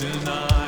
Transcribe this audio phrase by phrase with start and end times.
[0.00, 0.59] tonight.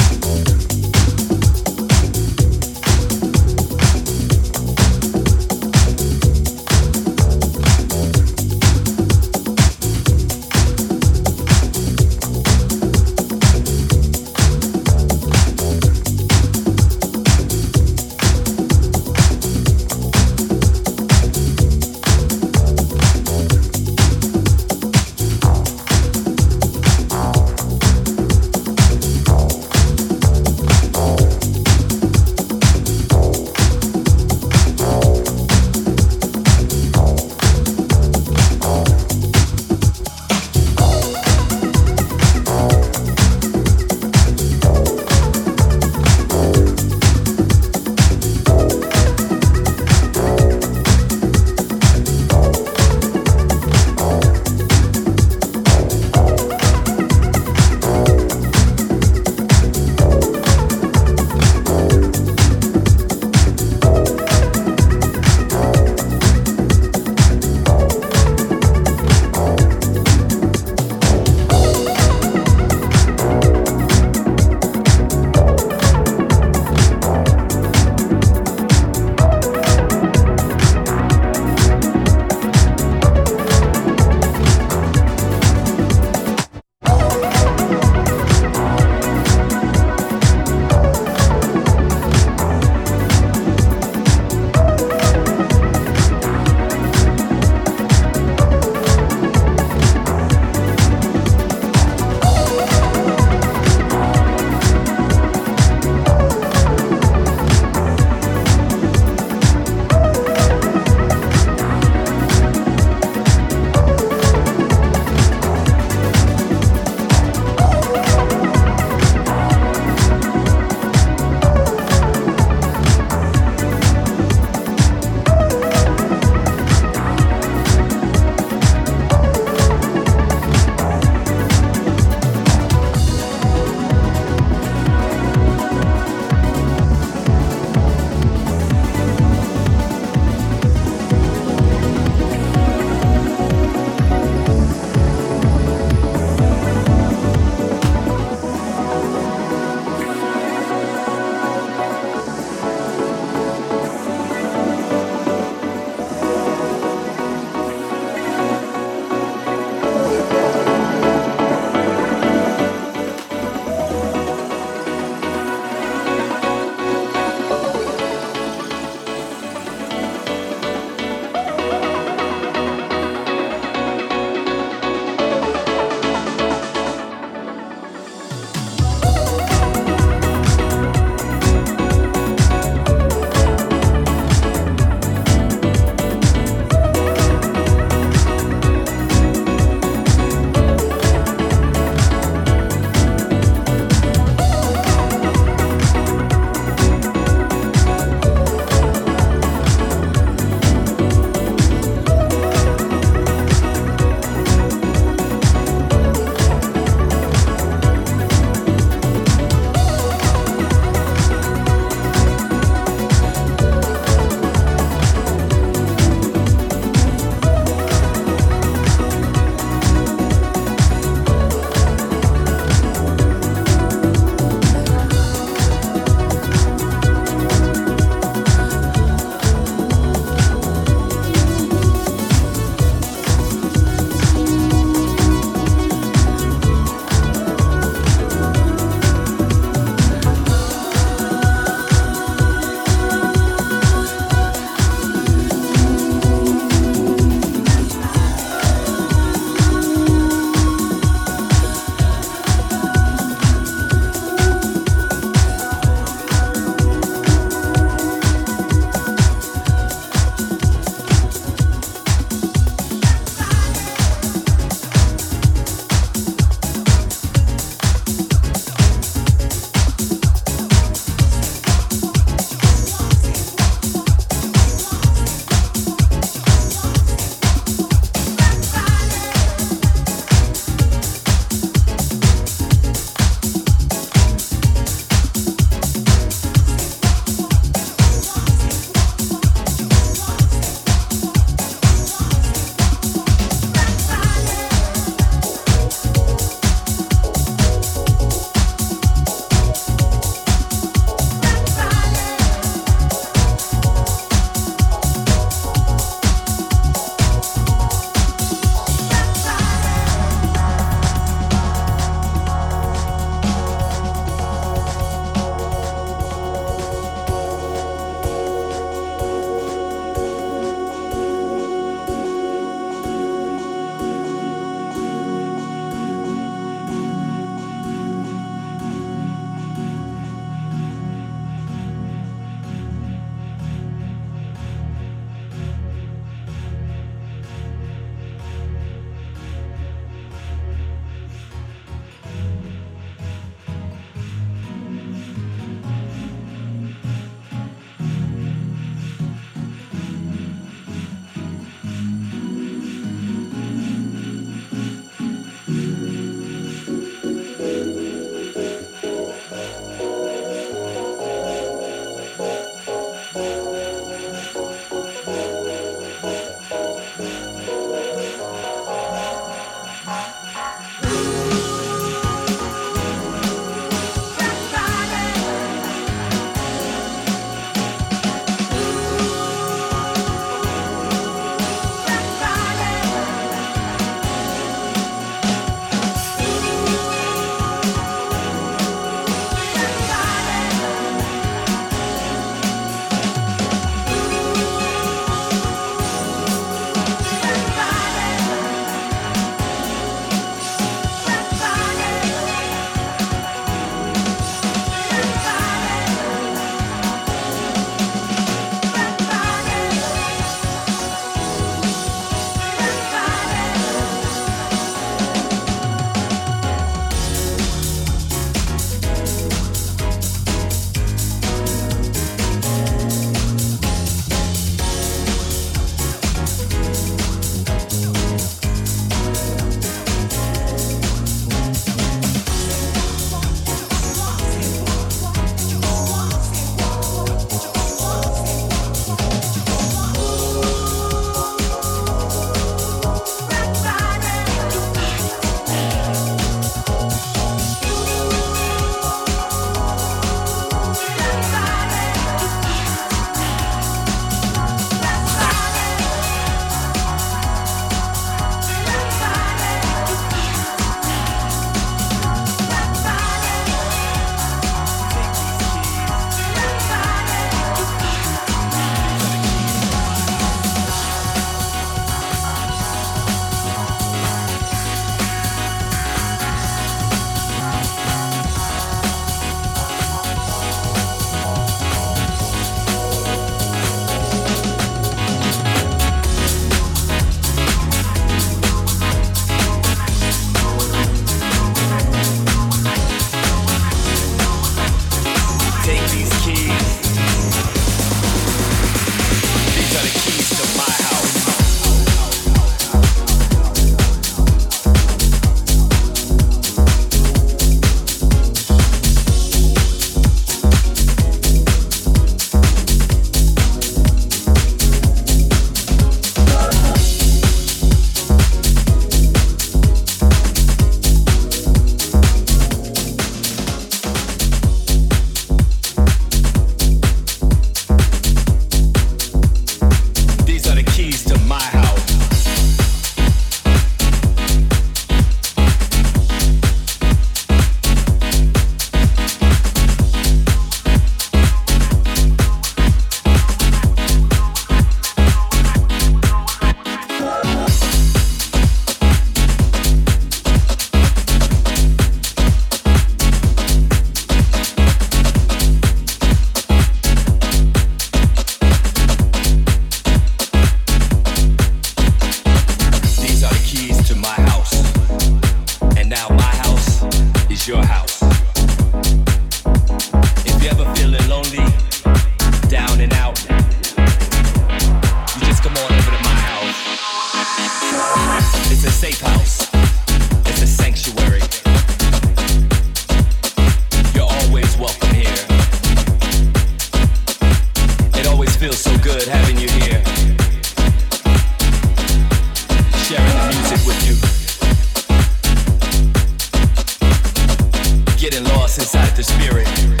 [599.21, 600.00] Take these